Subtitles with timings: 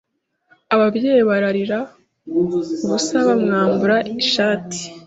[0.73, 1.79] Ababyeyi bararira
[2.39, 4.79] ubusa Bamwambura ishati